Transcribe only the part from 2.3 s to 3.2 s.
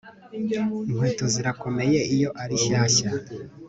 ari shyashya